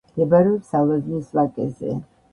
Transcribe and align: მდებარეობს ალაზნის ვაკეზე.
მდებარეობს 0.13 0.71
ალაზნის 0.79 1.29
ვაკეზე. 1.41 1.97